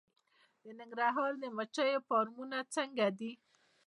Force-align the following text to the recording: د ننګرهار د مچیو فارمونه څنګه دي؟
د 0.63 0.65
ننګرهار 0.79 1.31
د 1.43 1.45
مچیو 1.57 2.05
فارمونه 2.09 2.57
څنګه 2.75 3.07
دي؟ 3.19 3.31